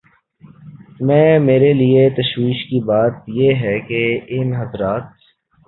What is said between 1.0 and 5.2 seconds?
میں میرے لیے تشویش کی بات یہ ہے کہ ان حضرات